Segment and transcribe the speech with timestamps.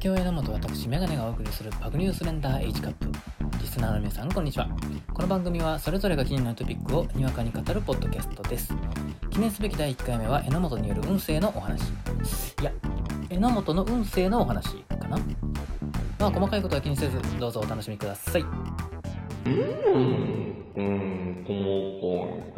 [0.00, 3.06] 京榎本私メガネがお送りするパグニュースレンダー H カップ。
[3.60, 4.66] リスナーの皆さんこんにちは。
[5.12, 8.74] この番組はそれぞれが気になるトピックをにわかに語るポッドキャストです。
[9.28, 11.82] 記念すべき第1回目は榎本による運勢のお話。
[11.82, 11.84] い
[12.62, 12.72] や
[13.28, 15.18] 榎本の運勢のお話かな。
[16.18, 18.42] まあ細かいことは気にせずどうぞお楽しみください。
[18.42, 18.48] じ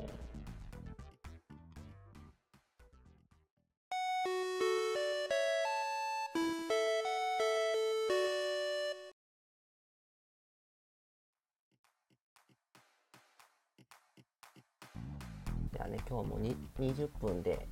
[16.93, 17.67] 20分で、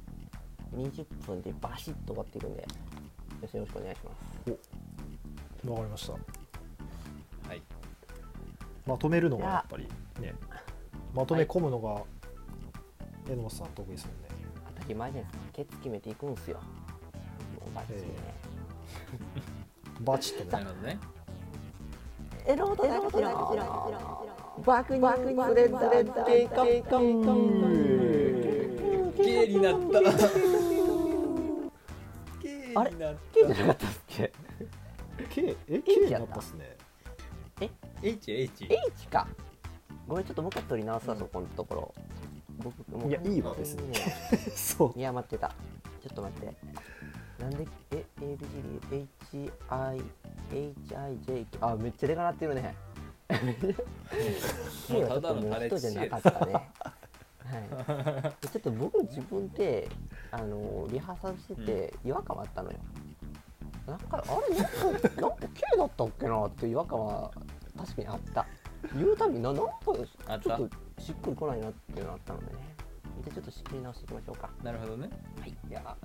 [0.75, 2.67] 20分でバシッと終わっていくんで、よ
[3.41, 4.11] ろしくお願いしま
[4.45, 5.69] す。
[5.69, 6.13] わかりました。
[6.13, 6.19] は
[7.55, 7.61] い。
[8.85, 9.87] まとめるのがやっぱり
[10.19, 10.33] ね。
[11.13, 12.01] まとめ込むのが
[13.27, 14.29] 榎本さん得意ですもんね、
[14.75, 15.43] 当たり前じゃないです。
[15.45, 15.51] か。
[15.53, 16.59] ケツ決めていくんすよ。
[17.75, 18.07] バッチリね。
[20.01, 20.49] バチッとね。
[20.57, 20.99] なるほどね。
[22.45, 22.77] えろう。
[22.77, 23.01] とだけ
[24.65, 25.67] バクニュースレ
[29.23, 29.99] 綺麗になった。
[32.75, 34.31] あれ？K じゃなかったっけ
[35.29, 36.27] ？K え？H K にやった。
[36.27, 36.75] なったっすね。
[38.01, 39.27] H H H か。
[40.07, 41.93] ごめんちょっともう一回取り直すわ、そこのところ。
[42.57, 43.91] 僕もういやいいわ別に。
[43.91, 43.99] ね
[44.55, 44.99] そう。
[44.99, 45.49] いや待ってた。
[46.01, 46.55] ちょっと待って。
[47.39, 49.51] なんでえ ABCD
[50.51, 52.75] HIHIJK あめっちゃでかなってるね。
[54.89, 56.69] もうただの もうパレット人じゃなかったね
[57.45, 58.47] はい。
[58.47, 59.89] ちょっと僕自分で
[60.31, 62.77] あのリハーサルしてて違和感はあったのよ。
[63.87, 67.31] なんかあれなんかなんか K だったっけなっていう違和感は
[67.77, 68.45] 確かにあった。
[68.95, 69.69] 言うたびにななんか
[70.41, 72.51] ちょっとしっくりこないなっていうのがあったのでね。
[73.23, 74.49] じゃあちょっと仕切り直していきましょうか。
[74.63, 75.09] なるほどね。
[75.39, 75.97] はい、では。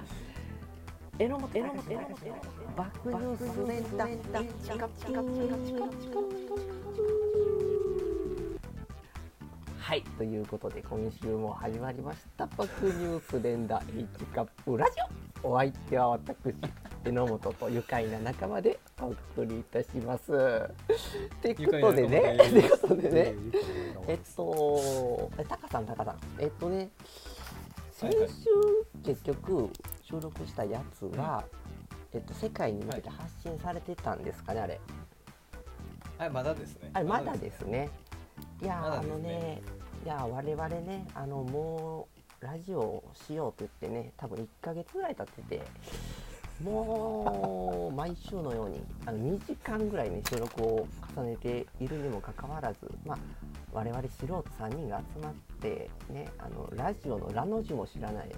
[1.21, 2.09] えのも、えのも、えのも、
[2.77, 6.78] バックニュースレンダー、チカチカチカ
[9.89, 12.45] はい、ということで、今週も始まりました。
[12.45, 14.93] バックニュースレンダー H カップラジ
[15.43, 15.53] オ。
[15.55, 16.37] お相手は私、
[17.07, 20.31] 榎本と愉快な仲間でお送りいたします。
[20.31, 23.35] ってことでね、愉快な仲間がいるってことでね、え
[24.13, 26.91] えっと、えタカさん、タカさん、えっとね、
[27.93, 28.51] 先はいはい週、
[29.03, 29.71] 結局、
[30.03, 31.45] 収録したやつは、
[32.13, 34.79] えっと、世界に向けて発信されてたんですかね、あれ。
[36.19, 37.89] はいまだですねあれ、まだですね。
[38.61, 39.63] いやー、まだあのね、
[40.09, 42.09] いや、我々ね、あの、も
[42.41, 45.63] う、ラジオしようと言ってね、多分1ヶ月ぐらい経ってて、
[46.65, 53.19] もう、毎週のように、あの、2時間ぐらいね、収録を重ねているにもかかわらず、まあ、
[53.71, 58.31] 我々素人3人が集まって、ね、あの、ラジオのラの字も知らない、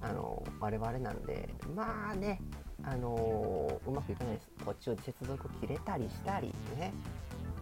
[0.00, 2.40] あの、我々なんで、まあね、
[2.84, 4.48] あのうまくいかないです。
[4.64, 6.92] 途中で接続切れたりしたりね、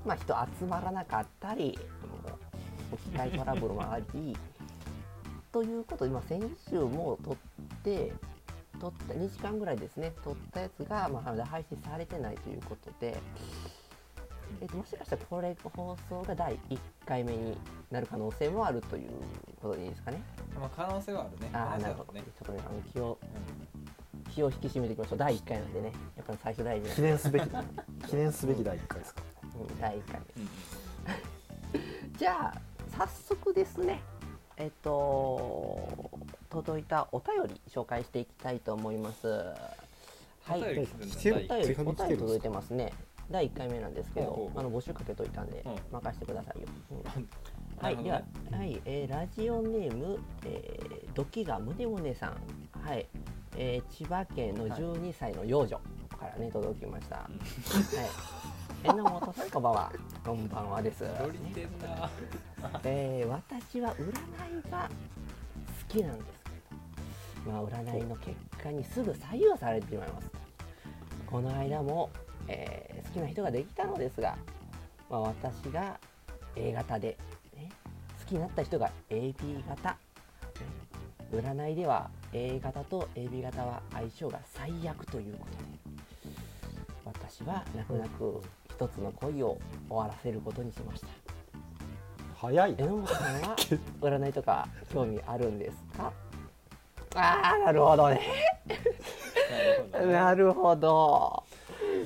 [0.06, 1.76] まあ、人集まらなかったり、
[2.96, 4.36] 機械トラブルもあり、
[5.52, 7.36] ということで、まあ、先週も撮っ
[7.82, 8.12] て、
[8.80, 13.16] 撮った2時間ぐらいですね、撮ったやつが、まあ、まだ配信されてないということで、
[14.60, 17.58] えっと、もしかしたらこれ放送が第1回目に
[17.90, 19.10] なる可能性もあるという
[19.60, 20.22] ことでいいですかね？
[20.58, 21.50] まあ可能性はあるね。
[21.52, 22.12] ああ、なるほど。
[22.12, 23.18] ちょっとね、あの気を
[24.30, 25.18] 気を引き締めていきましょう。
[25.18, 27.46] 第1回なんでね、やっぱり最初大事な記念すべき
[28.08, 29.22] 記念すべき第1回ですか。
[29.42, 30.48] うん第1回うんうん。
[32.18, 32.60] じゃあ
[32.96, 34.00] 早速ですね。
[34.56, 36.10] えっと
[36.48, 39.28] 届いたお便り紹介していきたいと思います。
[39.28, 40.62] はい。
[40.62, 40.86] お便り
[42.16, 42.70] 届い来てます。
[42.72, 42.92] ね。
[43.30, 45.72] 第1回目なんですけどあの募集かけといたんでうん。
[45.92, 47.02] 任せてくださいよ、うん。
[47.02, 47.10] な
[47.82, 52.36] はい、でははい、えーラジオネーム、えー、ドキがむねむねさん、
[52.88, 53.06] はい、
[53.56, 55.80] えー千葉県の12歳の幼女
[56.18, 57.16] からね、届きました。
[57.16, 57.28] は
[58.84, 59.92] い、 榎本さん、こんばんは。
[60.26, 61.04] こんばんはです。
[61.20, 62.10] ロリてんな
[62.82, 64.90] えー私は占いが
[65.88, 66.44] 好きなんです
[67.44, 70.28] けど、まあ、占いの結果にすぐ左右されてしまいます。
[71.26, 72.10] この間も、
[72.48, 74.36] えー好きな人ができたのですが、
[75.08, 76.00] まあ、私が
[76.56, 77.16] A 型で、
[77.54, 77.70] ね、
[78.18, 79.96] 好きになった人が AB 型、ね
[81.30, 85.64] 占いでは A 型と AB 型は相性が最悪ということで
[87.04, 88.42] 私は泣く泣く
[88.76, 89.58] 一つの恋を
[89.88, 91.06] 終わらせることにしました。
[92.36, 92.84] 早いな。
[92.84, 93.56] 榎本さんは
[94.02, 96.12] 占いとか興味あるんですか？
[97.14, 98.20] ああなるほどね。
[100.12, 101.42] なるほど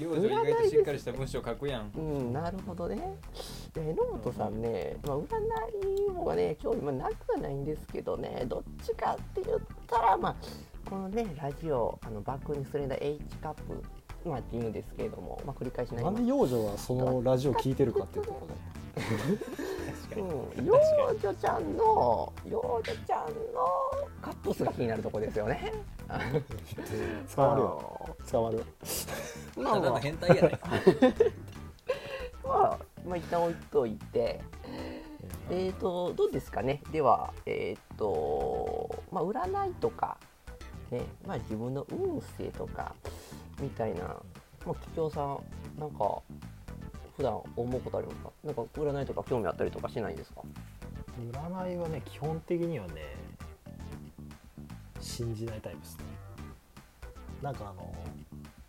[0.00, 1.90] 幼女意外としっかりした文章書くやん。
[1.96, 3.16] うんなるほどね。
[3.75, 9.58] で榎本さんね、まあ、占いもね興味、まあ、なくはないんですけどねどっちかって言っ
[9.88, 10.37] たらまあ
[10.88, 13.82] このねラジオあのバックにスレンダー H カップ
[14.25, 16.14] まあっていうんですけれども、まあ、繰り返しなります。
[16.14, 18.70] なんで幼女はそのラジオ聞いてるかっていうところで
[19.00, 20.75] 確かにうん、幼
[21.22, 23.32] 女ちゃんの幼女ちゃんの
[24.20, 25.72] カップスが気になるところですよね。
[27.34, 28.17] 捕まるよ。
[28.31, 28.64] 捕まる。
[29.56, 30.69] まあまあただの変態やないか
[32.43, 34.40] まあ、まあ、一旦置いといて、
[35.50, 36.82] えーと、どうですかね。
[36.93, 40.19] では、えっ、と、まあ、占いとか、
[40.90, 42.94] ね、まあ、自分の運勢とか、
[43.61, 44.01] みたいな、
[44.67, 45.39] まあ、桔梗さん、
[45.79, 46.21] なんか、
[47.17, 48.31] 普段思うことありますか？
[48.45, 50.43] なんか、占いとか興味あったりとかしないですか？
[51.33, 52.95] 占いはね基本的にはね
[55.01, 56.05] 信じないタイプですね。
[57.43, 57.93] なんかあの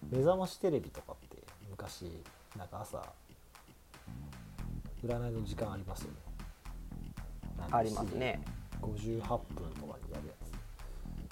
[0.10, 1.38] 目覚ましテレビとかって
[1.70, 2.12] 昔
[2.58, 3.02] なんか朝
[5.06, 6.18] 占いの時間ありますよね。
[7.72, 8.42] ありますね。
[8.82, 9.38] 58分
[9.80, 10.34] とかにやるや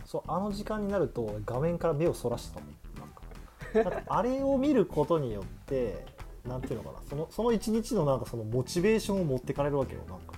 [0.05, 0.09] つ。
[0.09, 2.75] そうあの時間になると画面から目をそらしてたもん
[3.73, 6.05] なんかあれを見ることによって
[6.47, 10.33] なんていうのかなそのその一日のなんかそのモチベーションを持ってかれるわけよなんか。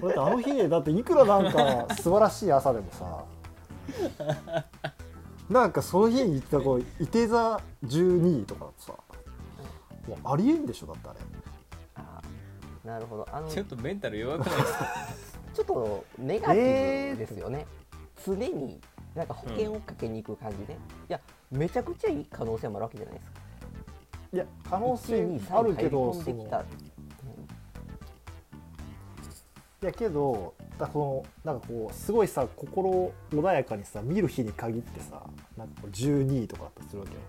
[0.00, 3.24] だってあの日で だっていくらなんか素晴らしい朝でもさ
[5.48, 8.92] なんかその日に行ったこういて座12位とかさ
[10.08, 11.20] もうありえんでしょだってあれ。
[11.96, 13.26] あーなるほど。
[13.32, 14.86] あの、ちょっとメンタル弱くないですか？
[15.54, 17.66] ちょっとネガティブですよね、
[18.24, 18.80] 常に
[19.14, 20.78] なんか保険をかけに行く感じね、
[21.08, 21.20] いや
[21.50, 23.40] めちゃくちゃいい可能性もあるわけじゃないですか。
[24.32, 26.64] いや可能性1 2 3あるけどその。
[29.82, 35.22] いやけどだこのなんかこうすごいさ心穏やかにさ見る日に限ってさ
[35.56, 37.20] なんかこう12位とかあったりするわけよ。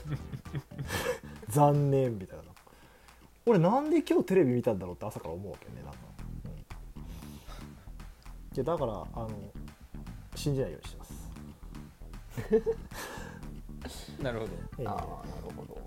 [1.48, 2.44] 残念みたいな。
[3.46, 5.98] 俺なんで今日テレビ見たんだろうって朝から思うわけよねなんか、
[6.96, 9.30] うん、いやだからあの
[10.36, 11.30] 信じないようにしてます
[14.22, 14.52] なるほど。
[14.78, 14.86] ええ。
[14.86, 15.06] ああなる
[15.56, 15.80] ほど。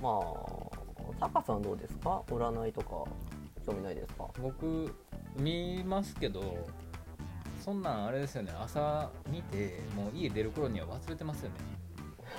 [0.00, 2.22] まあタカさんどうですか？
[2.28, 3.04] 占いとか
[3.66, 4.26] 興味ないですか？
[4.40, 4.94] 僕
[5.36, 6.66] 見ますけど
[7.60, 8.52] そんなんあれですよね。
[8.58, 11.54] 朝見てもう家出る頃には忘れてますよね。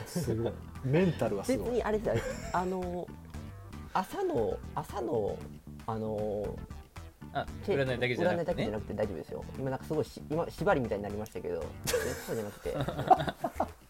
[0.06, 0.54] すごい。
[0.86, 1.74] メンタルがす別ごい。
[1.74, 2.24] にあれですよ。
[2.54, 3.08] あの
[3.94, 5.38] 朝の朝の
[5.88, 6.58] あの
[7.34, 8.44] あて占いだけじゃなくてね。
[8.44, 9.44] 占いだけじゃなくて大丈夫ですよ。
[9.58, 11.62] 今なんかすごいし今縛りみたいになりましたけど。
[12.26, 12.76] そうじゃなくて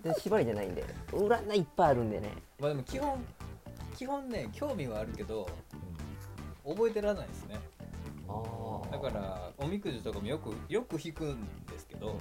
[0.03, 0.83] で縛りじゃないんで。
[1.11, 2.31] 占いいっぱいあるんでね。
[2.59, 3.25] まあでも基本
[3.95, 5.47] 基本ね興味はあるけど
[6.65, 7.59] 覚えてらないですね。
[8.27, 12.15] あだからおみくじとかもよくよく引くんですけど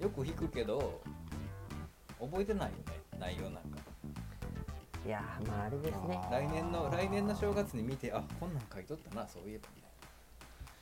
[0.00, 1.00] よく引くけど
[2.20, 3.78] 覚えてないよね内容なんか。
[5.04, 6.18] いやーまああれですね。
[6.30, 9.94] 来年の来年の正月に見てあこんなん書いとったなそういえばみたいな。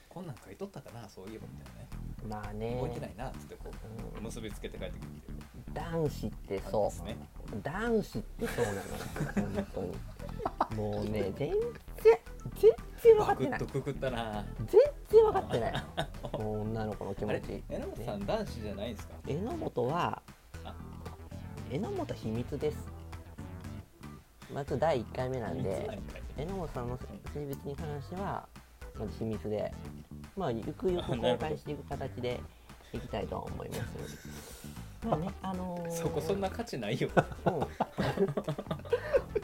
[0.09, 1.89] こんなん書いとったかなそういえばみたいなね。
[2.29, 2.79] まあね。
[2.81, 4.25] 覚えてないなっつってこううん。
[4.25, 5.32] 結びつけて帰ってくるっていう
[5.75, 7.17] 男子ってそですね。
[7.53, 9.97] う男子ってそうなの 本当に。
[10.77, 11.59] もうね全然
[12.59, 12.71] 全
[13.03, 13.61] 然分かってない。
[13.61, 14.45] くくったな。
[14.59, 15.73] 全然分かってない。
[16.33, 17.63] 女の子の気持ち。
[17.69, 19.15] 榎本さん男子じゃないんですか？
[19.27, 20.23] 榎本は
[20.65, 20.75] あ。
[21.71, 22.79] 榎本秘密です。
[24.53, 25.99] まず第1回目なんで
[26.37, 26.99] 榎本さんの
[27.33, 28.47] 性別に関しては
[28.99, 29.73] まず秘密で
[30.37, 32.39] まあゆくゆく公開していく形で
[32.93, 34.52] いきたいとは思います
[35.05, 35.91] まあねあのー。
[35.91, 37.09] そこそんな価値ないよ。
[37.47, 37.53] うん。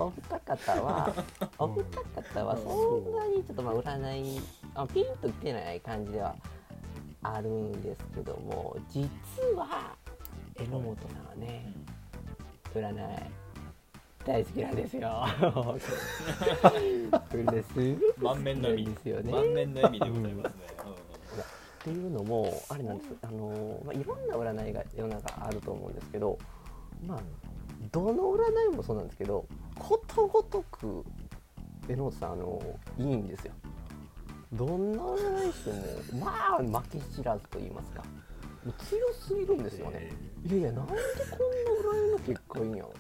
[0.00, 1.12] お二方は
[1.59, 1.85] お二
[2.23, 4.41] 方はそんなにちょっとまあ占い
[4.75, 6.37] あピンときてない感じでは
[7.23, 9.09] あるんですけども実
[9.57, 9.97] は
[10.57, 11.73] 榎本さんはね
[12.75, 12.95] 占い。
[14.27, 15.27] 大好きなんですよ。
[15.41, 15.79] こ
[17.33, 19.33] れねすごく満面の笑み好きなんですよね。
[19.33, 20.67] 満面の笑みでございますね、
[21.88, 26.38] っていうのもあれなんですあの、まあ、いろんな占いが世の中あると思うんですけど
[27.07, 27.21] まあ
[27.90, 29.47] どの占いもそうなんですけど
[29.78, 31.04] ことごとく
[31.88, 32.61] 榎本さんあの
[32.99, 33.52] いいんですよ。
[34.52, 38.04] どんな占いしてもまあ負け知らずと言いますか。
[38.78, 40.11] 強すぎるんですよね、
[40.45, 40.99] いやいやなんでこん
[41.95, 42.92] な占いの結果いいんやろ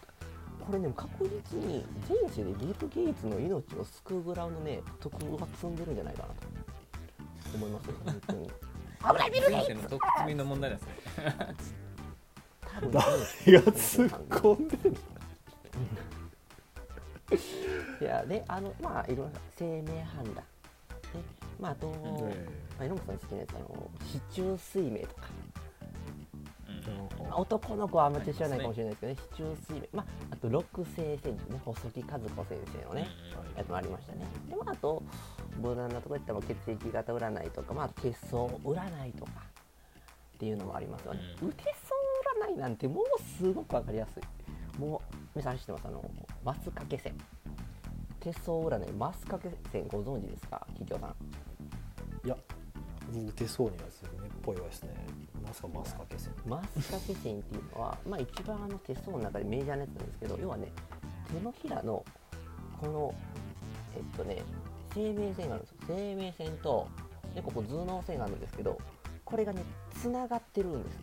[0.60, 8.50] これね確実に前世でビル・ゲイツの命を救うぐらいのね徳が積んでるんじゃないかなと思いますよ本当に
[9.00, 10.88] 危ないビル・人生の特積みの問題ですね
[12.60, 13.02] 多分誰
[13.60, 14.96] が突っ込んでる
[18.00, 20.34] いやであのまあいろんな生命判断。
[20.36, 20.44] ね
[21.60, 22.28] まああと、ま
[22.80, 25.22] あ、榎本さん好きなやつあの市中水明とか、
[27.24, 33.08] まあ、男の子はあんまり知らないかもしれないですけどね市中水明まああと六星戦術ね細木和子先生のね
[33.56, 34.24] やつもありましたね。
[34.48, 35.02] でまああと
[35.58, 39.32] 無難なところやったら血液型占いとかまあ血相占いとか
[40.36, 41.48] っていうのもありますよね、うん。
[41.48, 41.72] う手相
[42.40, 43.04] ないなんてもう
[43.38, 44.80] すごく分かりやすい。
[44.80, 45.88] もう皆さん知ってます？
[45.88, 46.10] あの
[46.44, 47.14] マス掛け線。
[48.20, 50.64] 手相占いマス掛け線ご存知ですか？
[50.78, 52.26] 企業さん。
[52.26, 52.36] いや
[53.12, 54.90] 僕手相にはずねっぽいわですね。
[55.44, 56.32] まさかマスカケ線。
[56.46, 60.68] マス掛け線っていうのは、まあ、一番あの手相の中でメジャーなやつなんですけど要はね
[61.32, 62.04] 手のひらの
[62.80, 63.14] この
[63.96, 64.42] えっとね
[64.94, 65.76] 生命線があるんですよ。
[65.88, 66.88] 生命線と
[67.34, 68.78] でここ頭脳線があるんですけど
[69.24, 69.62] これがね
[69.94, 70.98] つながってるんです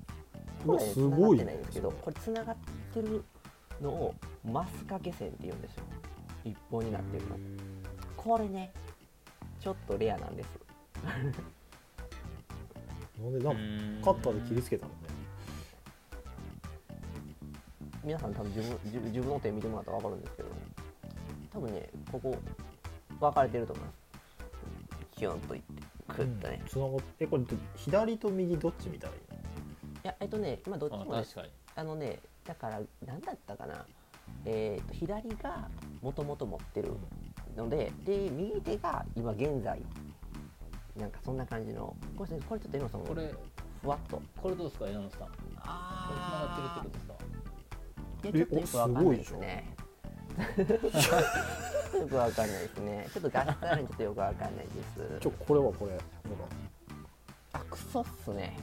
[0.65, 2.56] これねすごい繋がってないんですけどこれつながっ
[2.94, 3.24] てる
[3.82, 5.84] のをマス掛け線って言うんですよ。
[6.44, 7.38] 一本になってるの。
[8.15, 8.72] これね
[9.60, 10.50] ちょっとレアなんです。
[13.22, 13.56] なんでなん
[14.01, 14.98] かカッターで切りつけたのね。
[18.04, 20.50] 皆さん多分自分自自分の手見てもらったら分かるんですけど
[21.51, 22.38] 多分ねここ
[23.20, 23.96] 分かれてると思います
[25.20, 27.44] ヒュンといってクッとね、つながってえこれ
[27.76, 29.38] 左と右どっち見たらいいの？
[29.38, 29.42] い
[30.04, 31.50] やえっとねまあどっちあもね確かに。
[31.76, 33.86] あのねだから何だったかな。
[34.44, 35.68] えー、と左が
[36.02, 36.94] もともと持ってる
[37.56, 39.82] のでで右手が今現在
[40.98, 43.34] なんかそんな感じのこれこれちょっと江野さんもこれ
[43.82, 44.22] ふわっと。
[44.42, 45.22] これどうですか山本さん？
[45.24, 45.28] あ
[45.62, 47.16] あつながってるってことですか？
[48.24, 49.76] いやちょっとよくわかんないですね
[51.98, 53.08] よくわかんないですね。
[53.14, 54.72] ちょっとガスあるんちょっとよくわかんないで
[55.20, 55.20] す。
[55.22, 56.00] ちょこれはこれほ
[57.54, 58.58] あクソっすね。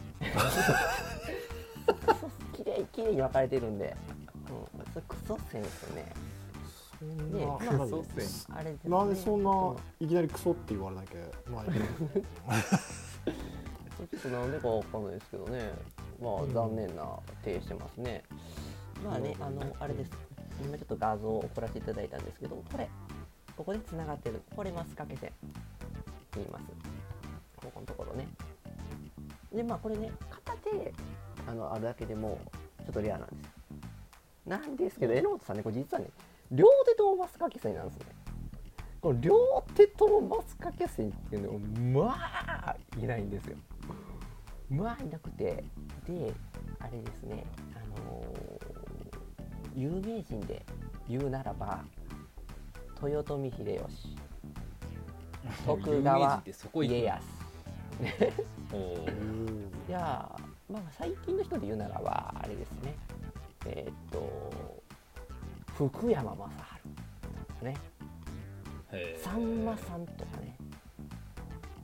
[2.52, 3.96] きれいきれいに分かれてるんで、
[4.76, 6.12] うん、それクソ線ですよね。
[7.02, 8.90] らそんねな、まあ何そうっすあれですね。
[8.90, 11.18] なんでそんうないきなりクソって言われなきゃ
[11.50, 11.68] まあい。
[11.68, 11.86] いけど
[14.10, 15.72] ちょっとなんでかわかんないですけどね。
[16.20, 17.04] まあうん残念な
[17.42, 18.22] 手してますね、
[19.04, 20.10] まあねあのあれです。
[20.62, 22.88] 今ちょっと画像を送らせていただいたんですけどこれ
[23.56, 24.42] ここでつながってる。
[24.56, 25.32] これマス掛け線
[26.34, 26.64] 言います。
[27.56, 28.26] ここのところね。
[29.52, 30.92] でまあこれね片手
[31.46, 32.40] あのあるだけでも
[32.84, 33.50] ちょっとレアなんです
[34.46, 36.08] なんですけど榎本さんねこれ実はね
[36.50, 38.06] 両手ともマス掛け線なんですね。
[39.00, 41.42] この両手ともマス掛け線っていう
[41.92, 42.16] のはま
[42.70, 43.56] あいないんですよ。
[44.70, 45.64] まあいなくて。
[46.06, 46.32] で
[46.80, 47.44] あれですね
[47.76, 48.82] あのー
[49.74, 50.64] 有名人で
[51.08, 51.82] 言うならば
[53.08, 54.16] 豊臣秀吉。
[55.66, 57.42] 徳川家康。
[59.88, 62.94] いやーまあ最近の人で言うならばあれですね。
[63.66, 64.72] えーっと
[65.74, 66.48] 福山雅
[67.60, 67.76] 治ね。
[69.16, 70.56] さんまさんとかね。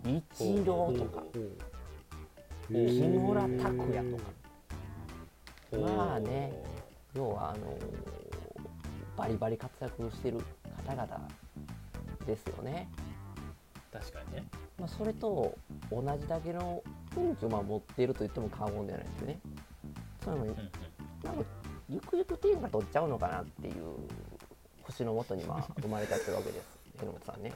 [0.04, 1.22] 一郎とか。
[2.68, 4.22] 木村拓哉とか。
[5.96, 6.52] まあね
[7.14, 7.76] 要はあの
[9.16, 10.38] バリバリ活躍してる
[10.88, 11.28] 方々
[12.26, 12.88] ですよね、
[13.92, 14.44] 確かにね。
[14.78, 15.54] まあ、それと
[15.90, 16.82] 同じだけの
[17.16, 19.40] 運気をまあ持っていると言っても過言ではないですよね。
[20.24, 20.70] そういうのにうんうん。
[21.24, 21.44] なんか
[21.90, 23.74] ゆくゆく天下取っちゃうのかなっていう
[24.82, 26.78] 星のもとにまあ生まれたってるわけです。
[26.98, 27.52] 榎本さんね、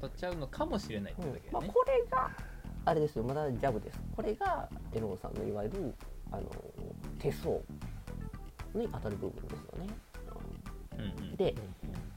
[0.00, 2.30] 取っちゃうのかもしれないってうんまあ、だけねこれが
[2.84, 3.24] あれですよ。
[3.24, 4.00] まだジャブです。
[4.14, 5.94] これが榎本さんのいわゆる
[6.30, 6.44] あの
[7.18, 7.56] 手相
[8.74, 9.88] に当たる部分ですよね、
[10.98, 11.36] うんうん。
[11.36, 11.54] で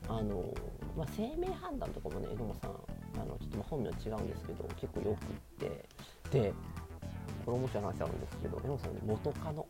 [0.10, 0.54] あの、
[0.98, 2.72] まあ、生命判断とかもね榎本さん
[3.22, 5.86] あのちょっとまあ本名違うんですけど結構よくって
[6.32, 6.54] で
[7.46, 9.66] これ面白い話あるんですけど榎本さんに元カノ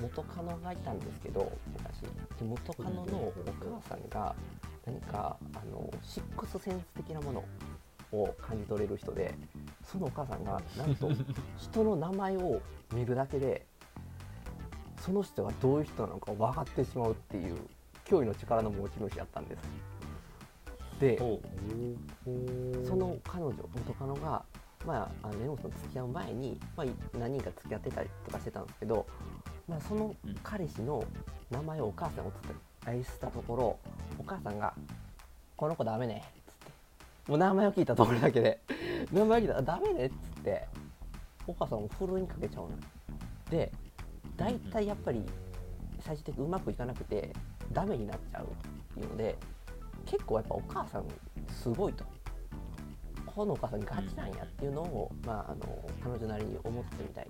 [0.00, 2.00] 元カノがいたんですけど昔。
[2.38, 4.34] で元カノのお母さんが
[4.84, 7.44] 何かあのシックスセンス的なもの
[8.12, 9.34] を感じ取れる人で
[9.82, 11.10] そのお母さんがなんと
[11.58, 12.60] 人の名前を
[12.92, 13.66] 見るだけで
[15.00, 17.56] その人がどういう人なのか分かってしまうっていう
[18.08, 19.62] 驚異の力の持ち主やったんです
[21.00, 21.18] で
[22.86, 24.42] その彼女元カノが
[24.86, 26.86] まああの根本さんと付き合う前に、まあ、
[27.18, 29.06] 何人か付き合ってたりとかしてたんですけど、
[29.68, 31.04] まあ、その彼氏の
[31.50, 32.30] 名前をお母さんが
[32.86, 33.78] 伝えしたところ
[34.18, 34.72] お母さんが
[35.56, 36.72] 「この子ダメね」っつって
[37.30, 38.60] もう名前を聞いたところだけで
[39.12, 40.66] 「名前を聞いたらダメね」っつって
[41.46, 42.76] お母さんをふるいにかけちゃうのよ
[43.50, 43.72] で
[44.36, 45.24] 大体やっぱり
[46.06, 47.32] 最終的にうまくいかなくて
[47.72, 48.46] ダメになっちゃうっ
[48.94, 49.36] ていうので
[50.04, 51.04] 結構やっぱお母さん
[51.48, 52.04] すごいと。
[53.26, 57.26] このお母さんガチなんやっていうのを、まあ、あの彼女なりに思ってみたい。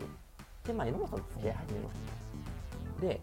[0.64, 1.96] でまあ榎本さんと付き合い始めます。
[3.00, 3.20] で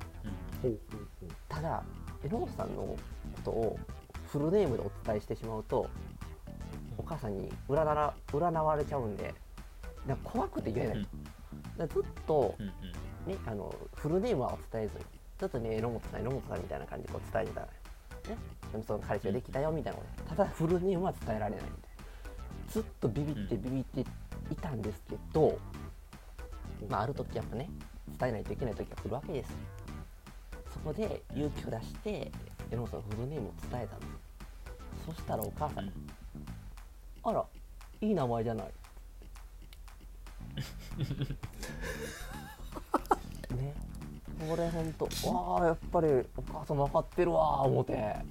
[1.47, 1.83] ただ
[2.23, 2.97] 榎本さんのこ
[3.43, 3.79] とを
[4.27, 5.87] フルネームでお伝えしてしまうと
[6.97, 9.33] お母さんに占ら占われちゃうんで
[10.07, 11.07] なんか怖くて言えない、うん。
[11.77, 12.55] だずっと
[13.25, 15.05] ね、あのフルネームはお伝えずに
[15.39, 17.73] ちょっとね榎本さん榎本さんみたいな感じでこう伝えてたらね。
[18.71, 20.35] でもその彼氏ができたよみたいなこと。
[20.35, 21.93] ただフルネームは伝えられないみたいな。
[22.73, 24.01] ずっとビビってうんビビって
[24.51, 25.59] いたんですけど、
[26.89, 27.69] まあ、ある時やっぱね
[28.19, 29.51] 伝えないといけない時が来るわけです
[30.73, 32.31] そこで勇気を出して
[32.71, 35.91] 榎本さんのフルネームを伝えたんですそしたらお母さん、
[37.23, 37.45] あら
[38.01, 38.73] いい名前じゃないね
[44.47, 48.25] これほんとわあやっぱりお母さん分かってるわー思って、ね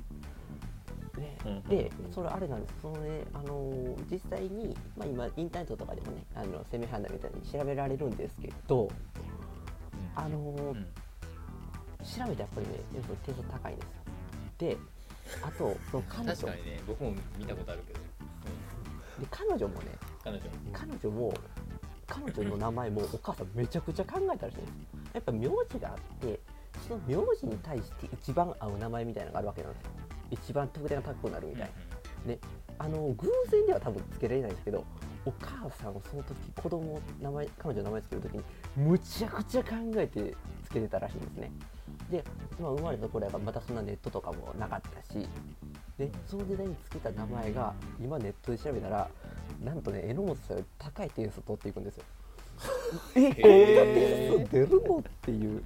[1.47, 8.89] うんでそれあれなんですそのねあのー実際に、まあ、今インターネットとかでもねあの攻め判断みたいに調べられるんですけど
[10.15, 10.87] あのーうん。
[12.03, 13.93] 調べてやっぱりねやっぱり点数高いんですよ。
[14.59, 14.77] で
[15.43, 16.35] あとその彼女。
[16.35, 19.93] 確かにね僕も見たことあるけど、で彼女もね
[20.25, 20.43] 彼女。
[20.73, 21.33] 彼女も
[22.09, 24.71] 彼女の名前もお母さんめちゃくちゃ考えたらしいんです
[25.15, 26.41] やっぱ名字があって
[26.89, 29.91] その名字に対して一番合う名前みたいなのがあるわけなんですよ。
[30.31, 31.71] 一番得点が高くなるみたい。
[32.27, 32.39] なで
[32.79, 34.85] あの偶然では多分つけられないんですけど
[35.25, 38.45] お母さんはその時子供名前彼女の名前つける時に
[38.77, 41.53] むちゃくちゃ考えてつけてたらしいんですね。
[42.11, 42.25] で、
[42.61, 45.29] まあ、生まれた頃やからまたそんなネットとかもなかったし
[45.99, 49.09] でその時代につけた名前が今ネットで調べたら
[49.63, 52.05] なんとね榎本さんより高い点数取っていくんですよ
[53.15, 55.63] えこんな点数出るのっていう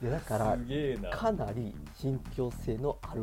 [0.00, 0.56] いやだから
[1.10, 3.22] かなり信憑性のある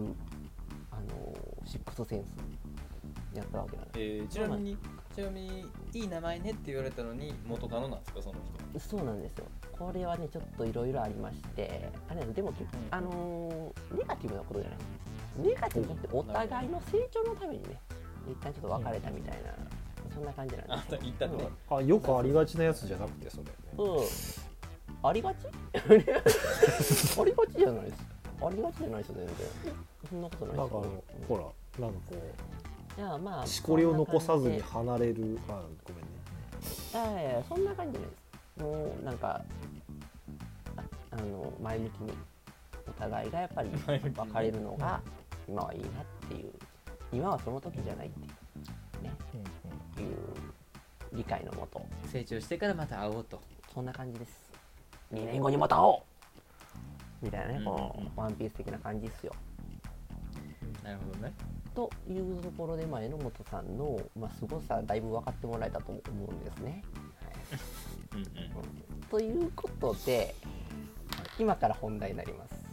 [0.92, 1.34] あの
[1.65, 4.27] シックスセンスやったわけなんですえー。
[4.27, 4.77] ちなみに
[5.15, 8.36] ちなみにいい名前ねって言われたのに元カノなんですかその
[8.77, 12.54] 人そうなんですよこれはねちょっといろいろありましてあれなんでも
[12.92, 14.80] あのネガティブなことじゃない
[15.38, 17.80] ネガティブじゃなくてお互いの成長のためにね
[18.27, 19.51] 一旦ちょっと別れたみたいな、
[20.15, 20.93] そんな感じなんあです。
[20.95, 23.50] よ言ったねあよくありがちなやつじゃなくてそれね。
[23.77, 25.07] うん。
[25.07, 25.38] ありがち？
[25.77, 28.03] ありがちじゃないです。
[28.41, 29.36] ありがちじゃないですよ全然。
[30.10, 30.74] そんなことないなんか
[31.27, 32.15] ほらなんかこ
[32.98, 35.38] いやまあうしこりを残さずに離れる。
[35.50, 36.10] あごめんね。
[36.62, 38.05] じでいやいそんな感じで
[38.57, 38.63] す。
[38.63, 39.41] もうなんか
[40.77, 40.81] あ
[41.12, 42.13] あの前向きに
[42.88, 45.01] お互いがやっぱり別れるのが
[45.48, 45.90] 今はいいなっ
[46.29, 46.51] ていう。
[47.13, 48.27] 今はその時じゃないっていう。
[49.03, 49.13] ね
[50.01, 50.18] いう
[51.14, 51.81] 理解のもと。
[52.12, 53.42] 成長してからまた会おうと。
[53.74, 54.51] そんな感じです。
[55.14, 56.03] 2年後にまた会お
[57.22, 57.25] う。
[57.25, 58.05] みたいなね、うんこうん。
[58.05, 59.34] うワンピース的な感じですよ。
[60.84, 61.34] なるほどね。
[61.74, 66.84] というところで、まあ、榎本さんの、まあ、凄さだいぶ分かってもらえたと思うんですね。
[68.14, 68.25] うんうん
[69.10, 70.34] ということで
[71.38, 72.65] 今から本題になります。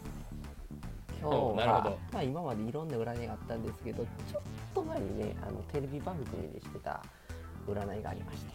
[1.23, 4.41] 今日はおなるほど、まあ、今までいろんな占いがあったんですけどちょっ
[4.75, 7.01] と前にねあのテレビ番組でしてた
[7.65, 8.51] 占いがありまして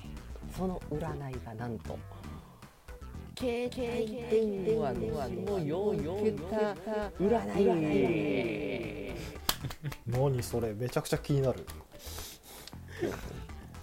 [0.54, 1.98] その占いがなんと
[3.38, 6.74] 携帯電話の4桁
[7.18, 7.62] 占
[9.08, 9.14] い
[10.06, 11.66] 何それめちゃくちゃ気になる。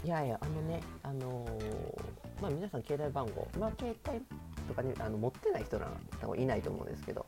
[0.03, 4.19] いやいやあのねあのーまあ皆さん携帯番号まあ携帯
[4.67, 5.89] とかねあの持ってない人なん
[6.21, 7.25] 多分いないと思うんですけど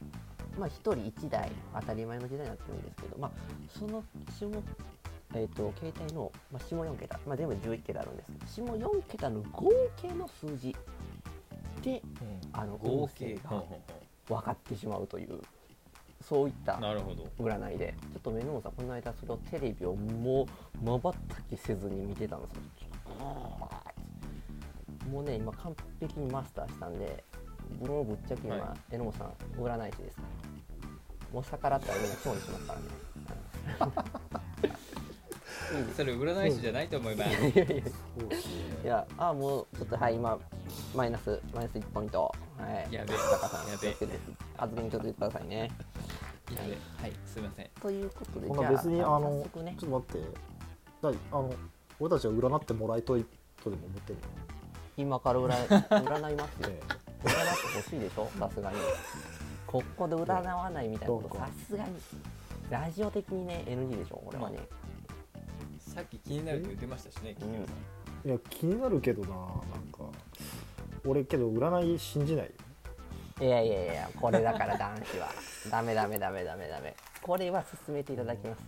[0.58, 3.32] まあ1人1台当たり前の時代になってるんですけどまあ
[3.78, 4.04] その
[4.38, 4.48] 下
[5.36, 10.74] えー、と携帯の、まあ、下4桁、まあ、全部11桁あるんですけど下4桁の合計の数字
[11.84, 12.02] で
[12.54, 13.82] あの合計ほうほ
[14.30, 15.42] う分かってしまうという
[16.22, 20.48] そういった占いでちょっと目の本さんこの間それをテレビをも
[20.82, 22.62] うまばたきせずに見てたんですよ。
[25.12, 27.24] もうね今完璧にマスターしたんで
[27.80, 30.47] もうぶっちゃけ今、は榎本さん占い師ですから
[31.34, 32.86] もう逆らったらみんな今日にしますからね、
[35.96, 37.32] それ占い師じゃないと思います。
[37.32, 40.40] いやいあもうちょっとはい今
[40.96, 42.34] マイナスマイナス1ポイント。
[42.58, 42.94] はい。
[42.94, 43.18] やべえ。
[43.18, 43.94] 高さんやべえ。
[43.94, 44.20] 気をつけて。
[44.58, 45.72] 発言ちょっと言ってくださいね。
[46.56, 46.70] やべ
[47.02, 47.70] はいすいません。
[47.82, 49.76] ということでじゃあ別にあのね。
[49.78, 50.38] ちょっと待って。
[51.02, 51.54] だいあの
[52.00, 53.26] 俺たちは占ってもらいとい
[53.64, 54.20] とでも思ってる
[54.96, 56.70] 今から占い占いますよ。
[56.70, 56.80] ね
[57.24, 57.34] 占っ
[57.74, 58.30] てほしいでしょ？
[58.40, 58.78] さすがに
[59.68, 61.92] ここで占わないみたいなことさすがに。
[62.70, 64.60] ラジオ的にね NG でしょこれはね、
[65.80, 67.74] さっき気になるって言ってましたしね金魚さ
[68.26, 69.38] んいや気になるけどななん
[69.90, 70.04] か
[71.06, 72.46] 俺けど占い信じない。
[72.46, 72.52] よ
[73.40, 75.30] いやいやいやこれだから男子は。
[75.72, 76.96] ダメダメダメダメダメ。
[77.22, 78.64] これは進めていただきます。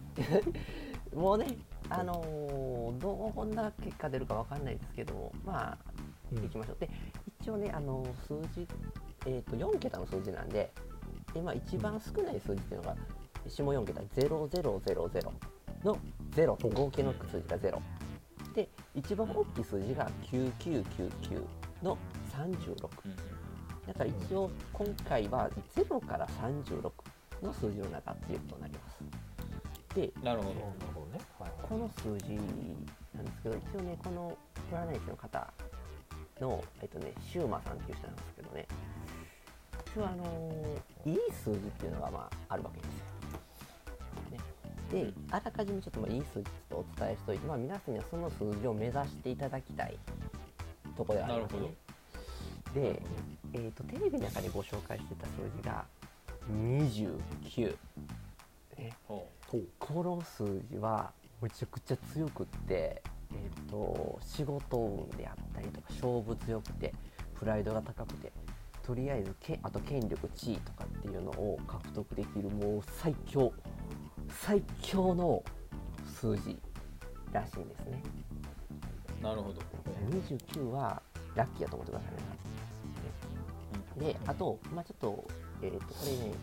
[1.15, 1.57] もうね
[1.89, 5.77] あのーどんな結果出るかわかんないですけどもまあ
[6.31, 6.45] うん。
[6.45, 6.77] いきましょう。
[6.79, 6.89] で
[7.41, 8.67] 一応ねあの数字
[9.25, 10.71] えー、と4桁の数字なんで
[11.33, 12.95] で、まあ、一番少ない数字っていうのが
[13.47, 14.29] 下4桁0000
[15.83, 15.97] の
[16.35, 17.79] 0合計の数字が0
[18.53, 21.43] で一番大きい数字が9999
[21.83, 21.97] の
[22.31, 23.15] 36うん
[23.87, 26.91] だから一応今回は0から36
[27.41, 28.99] の数字の中っていうことになります。
[29.95, 30.53] でうんなるほど。
[30.53, 31.19] なるほどね。
[31.39, 32.35] はいこの数字
[33.15, 34.37] なんですけど一応ねこの
[34.71, 35.53] 占い師の方
[36.39, 38.38] のえっとねシューマさんっていう人なんですけどね
[39.93, 42.97] 一応あのーいい数字っていうのがまああるわけです
[44.93, 44.99] よ。
[44.99, 49.97] ね、であらかじめちょっとまあいい数字とお伝えしておいて、まあ、皆さんにはその数字を目指していただきたい
[50.97, 51.59] ところではありますね。
[52.73, 53.01] で、
[53.53, 55.85] えー、とテレビの中でご紹介してた数字が
[56.51, 57.77] 29。
[58.77, 59.27] ね、こ
[60.03, 63.01] の数字はめちゃくちゃ強くって、
[63.33, 66.93] えー、と仕事運であったりとか勝負強くて
[67.37, 68.31] プライドが高くて
[68.89, 73.53] とりあえずけあと権力地位とかっていうのを獲得できるもう最強
[74.29, 75.43] 最強の
[76.19, 76.57] 数字
[77.31, 78.01] らしいんですね。
[79.21, 79.61] うなるほど。
[80.09, 80.99] 29は
[81.35, 82.07] ラッキーやと思ってくださ
[83.99, 84.13] いね。
[84.13, 85.23] であと、まあ、ちょっと,、
[85.61, 86.33] えー、とこれね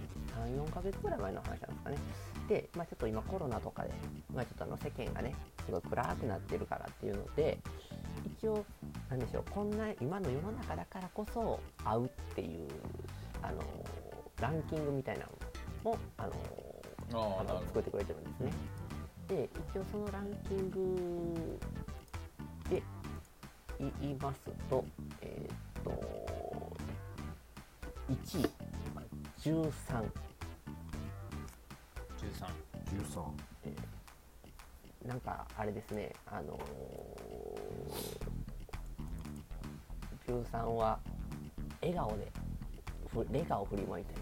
[0.69, 1.97] 34ヶ月ぐらい前の話なんですかね。
[2.49, 3.91] で、まあ、ちょっと今コロナとかで、
[4.33, 7.59] まあ、ちょっとあの世間がねすごい暗くなってるからっていうので
[8.39, 8.65] 一応
[9.09, 12.69] なんでしょうこんな今の世の中だからこそ会うっていう
[13.43, 13.63] あの
[14.41, 15.33] ランキングみたいなの
[15.85, 16.33] もあの
[17.13, 18.53] あの作ってくれてるんですね。
[19.29, 21.59] で一応そのランキング
[22.71, 22.83] で
[24.01, 24.85] 言いますと
[25.21, 25.91] えーっと
[28.09, 28.51] 1位
[29.41, 29.71] 13
[32.19, 32.47] 13
[33.05, 33.47] 13
[35.07, 36.59] なんかあれですねあのー、
[40.27, 40.99] 13は
[41.81, 42.31] 笑顔で
[43.13, 44.19] ふ笑顔を振りまいたり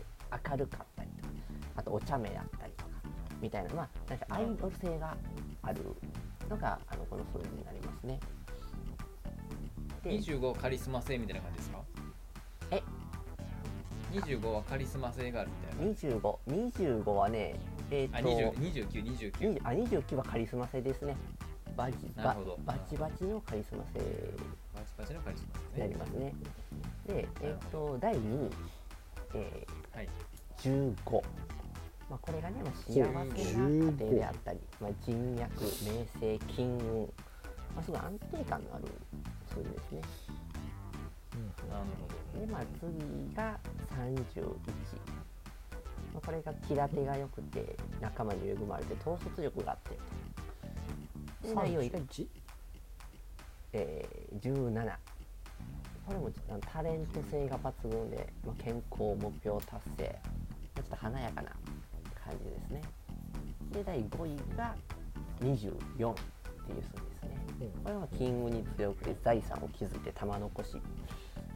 [0.51, 1.29] 明るかったりとか
[1.77, 2.91] あとお茶目だったりとか
[3.41, 5.17] みたいなまあなんかアイドル性が
[5.63, 5.81] ある
[6.49, 8.21] のがあのこの数字になりますね。
[10.03, 11.79] で25カリスマ性みたいな感じですか？
[12.71, 12.83] え
[14.13, 16.21] 25はカリスマ性があるみたいな。
[16.21, 17.59] 25、25はね、
[17.91, 21.17] えっ、あと、20 29、29 20あ29はカリスマ性ですね。
[21.77, 24.01] バチバチのカリスマ性。
[24.77, 25.59] バチバチのカリスマに性。
[25.59, 26.35] ねなりますね。
[27.07, 28.51] で、えっ、と、第2位、
[29.35, 31.23] えはいー、15。
[32.11, 37.01] まあ、これがね、まあ、幸せな家庭であったり、まあ、人脈、名声、金運、
[37.75, 38.85] まあ、すごい安定感のある
[39.49, 40.01] 数字ですね。
[41.69, 41.85] なる
[42.35, 43.59] ほで、まあ、次が
[43.91, 44.45] 31。
[46.13, 49.91] まあ、これが気立てが良くて、仲間に恵まれて、統率力があって。
[51.49, 52.27] で、第4位が、31
[53.73, 54.97] えー、17。
[56.07, 56.31] これも
[56.73, 60.19] タレント性が抜群で、まあ、健康目標達成。
[60.75, 61.51] ちょっと華やかな
[62.25, 62.83] 感じですね。
[63.73, 64.75] で、第5位が
[65.41, 65.55] 24っ
[65.95, 66.15] ていう数字で
[67.19, 67.69] すね。
[67.85, 70.77] これは金運に強くて財産を築いて玉残し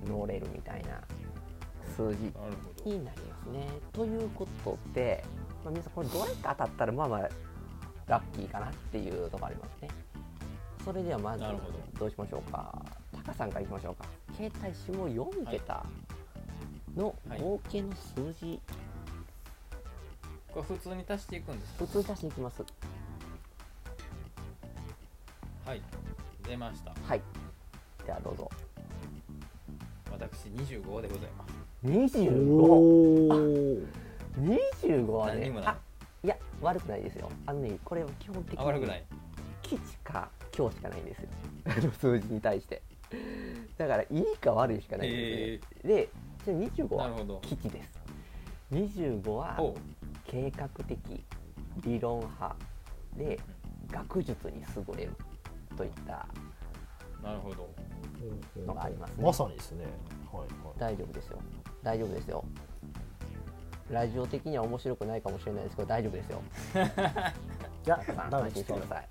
[0.07, 1.01] 乗れるみたいな
[1.97, 2.33] 数字
[2.85, 3.69] になりますね。
[3.93, 5.25] ということで、
[5.65, 7.29] まあ、皆さんこれどれか当たったらまあまあ
[8.07, 9.89] ラッキーかなっていうところありますね。
[10.85, 11.45] それではまず
[11.99, 12.98] どうしましょうか。
[13.29, 14.05] タカさんからいきましょうか。
[14.37, 15.85] 携帯下4桁
[16.97, 17.41] のはい。
[17.41, 18.59] 合計の数字、
[20.51, 21.87] これ普通に足していくんですか？
[21.87, 22.63] 普通足していきます。
[25.67, 25.83] はい。
[26.47, 26.95] 出ました。
[27.05, 27.23] はい。
[28.07, 28.51] ではどうぞ。
[30.11, 31.55] 私25でございます。
[31.85, 32.51] 25。
[32.51, 33.29] おお
[34.41, 35.77] 25はねあ
[36.25, 37.29] いや悪くないですよ。
[37.47, 39.05] あのねこれは基本的にあ悪くない。
[39.63, 41.29] 吉か強しかないんですよ。
[42.01, 42.81] 数字に対して
[43.77, 45.09] だからいいか悪いしかない。
[45.09, 46.09] んですよ、ねで
[46.45, 47.41] ちなみに25はなるほど。
[47.43, 47.99] 吉です。
[48.73, 49.75] 25はほ
[50.25, 51.25] 計画的
[51.83, 52.57] 理論派
[53.17, 53.39] で
[53.91, 55.13] 学術に優れる
[55.77, 56.27] といった
[57.21, 57.69] うなるほど。
[58.67, 59.25] のがありますね。
[59.25, 59.85] まさにですね。
[60.33, 60.79] はいはい。
[60.79, 61.39] 大丈夫ですよ。
[61.83, 62.45] 大丈夫ですよ。
[63.91, 66.43] ラジオ的には面白くないかもしれないですけど大丈夫ですよ。
[67.87, 69.09] いやタカさん安心してください。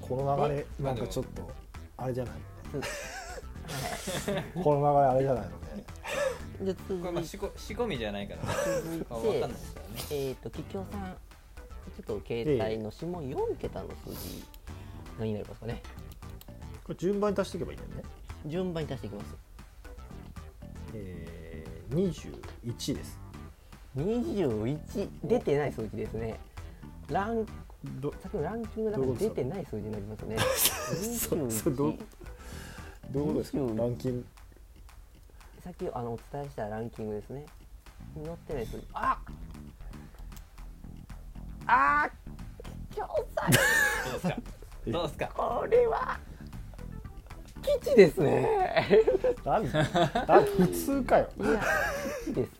[0.00, 1.48] この流れえなんかちょっと
[1.96, 2.34] あれじゃない？
[4.62, 5.84] この流れあれじゃないのね。
[6.62, 8.48] じゃあ続いこれまあ仕込仕込みじゃないからね。
[8.82, 9.94] 続いまあ分かんないてですからね。
[10.10, 11.16] えっ、と桔梗さん。
[11.96, 14.44] ちょっと携帯の下4桁の数字
[15.18, 15.82] 何になりますかね？
[16.84, 18.08] これ順番に足していけばいいんだよね。
[18.46, 19.36] 順番に足していきます。
[20.94, 22.10] えー、
[22.70, 23.18] 21です。
[23.96, 26.40] 21出てない数字ですね。
[27.08, 27.46] ラン
[28.00, 30.36] どさっきのランキングの中で出てない数字になりますね。
[31.50, 31.98] そそどう？
[33.12, 34.26] どういうことですか？20ランキング。
[35.62, 37.44] さっきあのお伝えしたランキングですね。
[38.16, 39.18] に載ってない数字あ
[41.66, 43.52] あー桔梗さん。
[43.52, 43.58] ど
[44.10, 44.36] うですか？
[44.86, 45.26] どうですか？
[45.34, 46.18] これは
[47.62, 48.48] 吉ですね。
[49.44, 51.28] なん普通かよ。
[51.38, 51.60] いや
[52.24, 52.50] 吉です。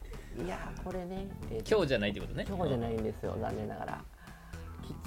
[0.45, 2.45] いやこれね、えーと今日じゃないってことね。
[2.49, 3.37] 今日じゃないんですよ。
[3.41, 4.05] 残念ながら。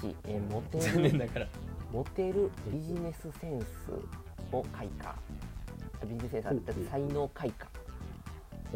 [0.00, 1.46] 吉、えーモテ残念るだから。
[1.92, 3.66] モテるビジネスセンス
[4.52, 5.14] を開花
[6.04, 7.70] ビジネスセンスだった才能開花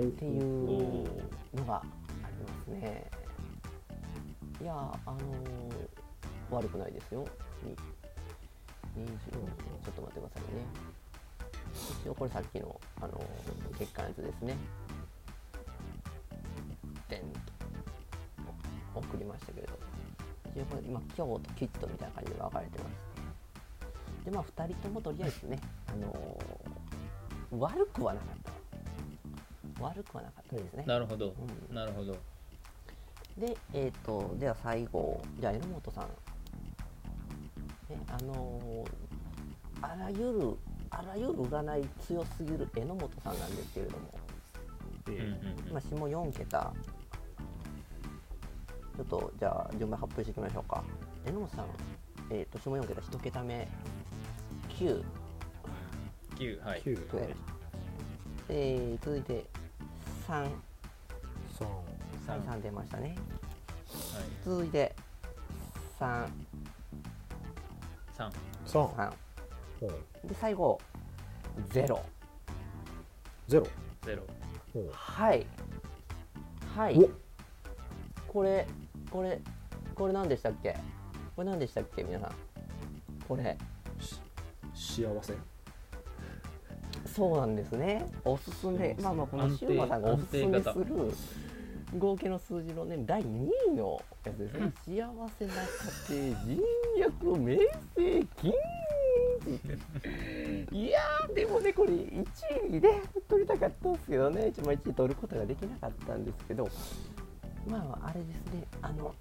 [0.09, 1.05] っていう
[1.55, 3.11] のがありますね。
[4.61, 5.21] いやあのー
[6.51, 7.25] 悪くないですよ。
[8.99, 10.67] 20ちょっと待ってくださいね。
[12.03, 14.57] 一応これさっきの、あのー月間やつですね。
[17.09, 17.29] でんと
[18.95, 19.79] 送りましたけれど。
[20.55, 23.10] 一応これ今今日とキットみたいな感じで分かれてます。
[24.31, 28.37] でまあ2人ともとりあえずね、あのー悪くはなかっ
[29.77, 29.85] た。
[29.85, 31.35] 悪くはなかったですね、なるほど、
[31.69, 31.75] うん。
[31.75, 32.13] なるほど。
[33.37, 36.05] で、えっ、と、では最後、じゃあ、榎本さん。
[37.93, 38.91] ね、あのー
[39.83, 40.57] あらゆる、
[40.91, 44.15] あらゆる占い強すぎる榎本さんなんですけれども、
[45.09, 45.25] うんうんう
[45.71, 45.73] ん。
[45.73, 46.73] まあ、下4桁、
[48.97, 50.85] ちょっと、じゃあ、順番発表していきましょうか。
[51.27, 51.67] 榎本さん、
[52.31, 53.67] えっ、と、下4桁、1桁目、
[54.81, 55.05] 9、
[56.37, 56.81] 9はい。
[56.81, 57.37] 9加えました。
[58.49, 59.45] えー、続いて、
[60.27, 60.45] 3、
[61.59, 61.67] 3
[62.27, 63.09] 3 3出ましたね。
[63.09, 63.17] はい。
[64.43, 64.97] 続いて、
[65.99, 66.27] 3、
[68.17, 68.31] 3
[68.67, 69.13] 3 3。
[69.81, 69.91] ほう。
[70.27, 70.81] で最後。
[71.69, 72.03] ゼロ。
[73.49, 73.63] 0
[74.07, 74.23] 0
[74.73, 74.91] ほう。
[74.95, 75.47] はい。
[76.75, 76.97] はい。
[76.97, 77.11] お。
[78.33, 78.67] これ
[79.11, 79.43] これ
[79.95, 80.75] これ何でしたっけ？
[81.37, 82.33] これ何でしたっけ皆さん？
[83.29, 83.59] これ。
[83.59, 83.70] し
[85.03, 85.35] 幸せ。
[87.07, 88.07] そうなんですね。
[88.25, 88.97] おすすめ。
[89.01, 91.13] まあまあこのシウマさんがおすすめする
[91.99, 94.73] 合計の数字のね第2位のやつですね。
[94.85, 94.95] 幸
[95.39, 95.53] せな
[96.11, 96.63] 家庭人
[96.99, 97.57] 脈名
[97.97, 98.53] 声金
[100.71, 102.25] いやーでもねこれ1
[102.77, 104.49] 位で取りたかったんですけどね。
[104.49, 106.69] 一番1位取ることができなかったんですけど。
[107.67, 108.65] まああれですね。
[108.83, 109.15] あの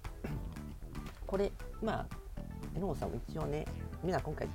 [1.26, 1.50] これ
[1.82, 2.06] まあ
[2.74, 3.66] 榎本さんも一応ね
[4.02, 4.48] みんな今回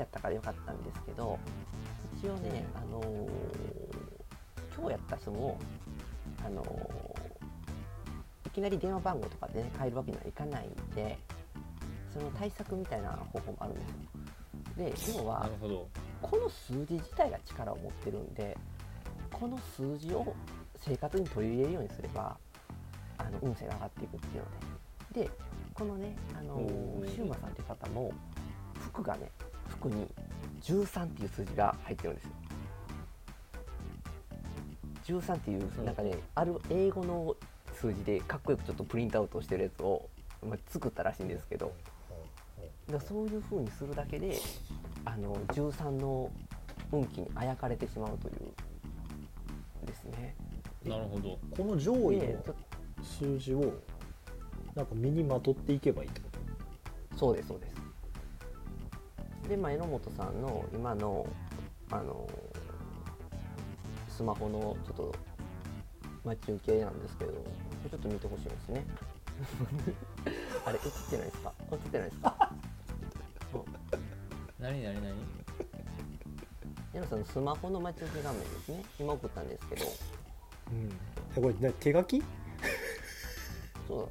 [0.00, 1.38] やったからよかったんですけど
[2.18, 3.30] 一応ねあのー
[4.76, 5.58] 今日やった人も
[6.44, 11.16] あのーいきなり電話番号とかでね変えるわけにはいかないんで
[12.12, 13.74] その対策みたいな方法もあるん
[14.88, 15.18] ですよ。
[15.18, 15.48] で要は
[16.20, 18.56] この数字自体が力を持ってるんで
[19.32, 20.34] この数字を
[20.78, 22.36] 生活に取り入れるようにすれば
[23.18, 25.24] あの運勢が上がっていくっていうので。
[25.24, 25.30] で
[25.74, 26.60] このねあの
[27.08, 28.12] シウマさんっていう方も
[28.78, 29.30] 服がね
[29.80, 30.06] 服に
[30.62, 32.30] 13っていう数字が入ってるんですよ。
[35.04, 37.34] 13っていうなんかねある英語の
[37.72, 40.08] 数字でかっこよくちょっとプリントアウトしてるやつを、
[40.46, 41.72] まあ、作ったらしいんですけど。
[42.90, 44.36] だそういう風にするだけで
[45.04, 46.30] あの13の
[46.90, 50.34] 運気にあやかれてしまうというですね。
[50.84, 51.38] なるほど。
[51.56, 52.42] この上位の
[53.02, 53.72] 数字を
[54.74, 56.26] なんか身にまとっていけばいいってこ
[57.12, 57.18] と？
[57.18, 57.79] そうですそうです。
[59.50, 61.26] で、まあ、榎本さんの今の
[61.90, 62.28] あの
[64.08, 65.14] スマホのちょっと
[66.24, 67.38] 待ち受けなんですけど、こ
[67.84, 68.84] れちょっと見てほしいんですね。
[70.64, 71.52] あれ映ってないですか？
[71.72, 72.52] 映ってないですか？
[74.60, 75.14] 何 何何？
[76.92, 78.84] 榎本さんのスマホの待ち受け画面ですね。
[79.00, 79.86] 今送ったんですけど、
[80.70, 80.90] うん
[81.36, 82.22] えこれね手書き？
[83.88, 84.08] そう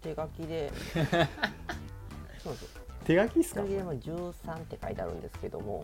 [0.00, 0.72] 手書きで、
[2.42, 2.87] そうです。
[3.08, 3.62] 手書きっすか？
[3.62, 5.82] 手書きでまあ13って書いてあるんですけども、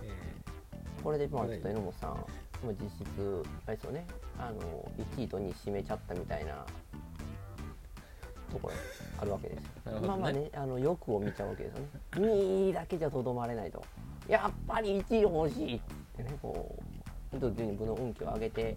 [0.00, 0.10] え
[1.02, 2.16] これでまあこれちょっと榎本さん、ま
[2.70, 4.06] あ、実質あれですよね。
[4.38, 6.64] あの1位と2位締めちゃったみたいな。
[8.52, 8.74] ところ
[9.20, 9.88] あるわけです。
[9.88, 10.06] よ、ね。
[10.06, 11.88] まあまあねあの欲を見ちゃうわけですよね。
[12.12, 13.84] 2位だけじゃとどまれないと。
[14.28, 15.80] やっぱり1位欲しいっ
[16.16, 16.76] てねこ
[17.32, 18.76] うどんどん自分の運気を上げて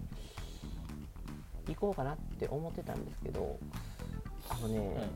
[1.68, 3.56] いこうかなって思ってたんですけど
[4.50, 5.08] あのね、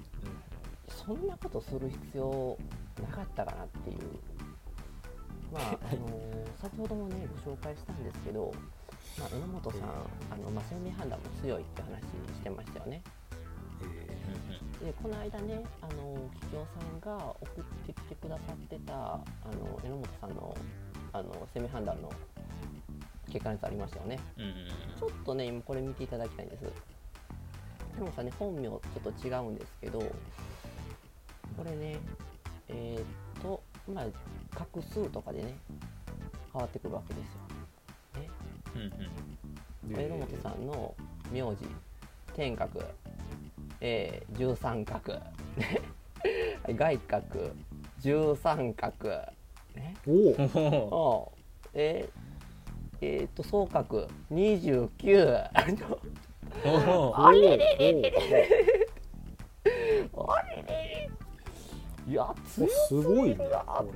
[1.05, 2.57] そんなことする必要
[3.01, 3.99] なかったかなっていう。
[5.53, 6.09] まあ あの
[6.61, 8.53] 先ほどもねご紹介したんですけど、
[9.19, 9.81] まあ、榎本さん
[10.31, 13.03] あの、まあ、生命判断も強いって話してましたよね。
[14.83, 16.15] えでこの間ねあの
[16.51, 19.21] 桔梗さんが送ってきてくださってたあ
[19.61, 20.57] の榎本さんの
[21.13, 22.11] あの生命判断の
[23.33, 24.19] 結果のやつありましたよね。
[24.99, 26.63] ちょっとね、今これ見ていただきたいんです。
[26.65, 26.71] で
[28.01, 30.01] もさね、本名ちょっと違うんですけど、
[31.63, 31.97] これね、
[32.71, 33.01] えー
[33.39, 34.07] っと、まあ、
[34.53, 35.55] 画数とかでね、
[36.53, 38.21] 変わってくるわけですよ。
[38.21, 38.31] ね、
[38.75, 40.01] うんうん。
[40.01, 40.93] え榎本さんの
[41.31, 41.65] 名字、
[42.35, 42.81] 天角、
[43.81, 45.13] えー、十三角、
[45.57, 45.81] ね。
[46.65, 47.51] は い外角、
[48.01, 49.09] 十三角、
[49.77, 50.11] ね、お
[50.97, 51.33] お。
[51.75, 52.23] えー
[53.05, 54.09] えーっと、総角。
[54.33, 55.49] 29。
[56.65, 57.57] おあれ？
[57.57, 58.72] れれれれあ
[62.53, 63.87] すごいねなこ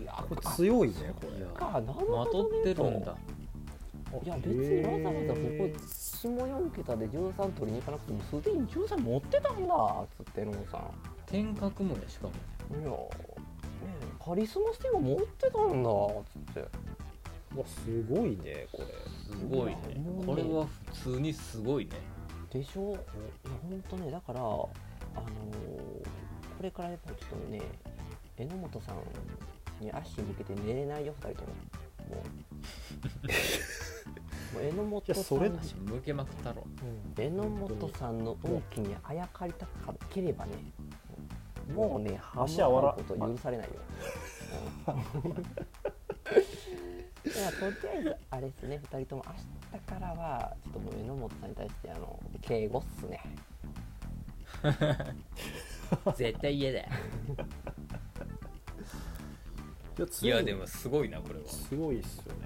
[0.00, 0.28] いやれ。
[0.28, 1.46] これ強いねこれ。
[1.58, 2.60] かなるまほどねと。
[2.60, 3.16] ってるんだ。
[4.22, 10.90] いや別にわざわざここ下4桁で13取りに行かなくてもすでに13持ってたんだっつって榎本さん。
[11.26, 12.32] 天角もやしかも
[12.78, 12.84] い。
[12.84, 13.08] やね
[14.02, 16.68] えカリスマスティーブ持ってたんだっつって。
[17.54, 18.84] うわすごいねこれ。
[19.36, 19.76] すごいね。
[20.26, 21.92] これは普通にすごいね。
[22.50, 22.90] でしょ？
[22.90, 22.98] いや
[23.62, 26.06] 本当ねだからあのー
[26.62, 27.60] これからやっぱりちょっとね
[28.36, 28.98] 榎本さん
[29.84, 31.48] に足向けて寝れないよ2人とも。
[32.08, 32.22] も
[34.54, 36.64] うもう榎本さんそれ足向けまくったろ。
[37.16, 40.52] 榎本さんの運気にあやかりたかければね
[41.74, 43.72] もうねハ足あわらこと許されないよ、
[44.86, 44.92] う
[45.28, 45.32] ん。
[45.32, 45.42] いや
[47.58, 49.32] とりあえずあれですね2人とも明
[49.80, 53.20] 日からはちょっともう榎本さんに対してあの敬語っすね
[56.16, 56.88] 絶対嫌だよ。
[60.22, 61.46] いやいやでもすごいなこれは。
[61.48, 62.41] すごいっすよね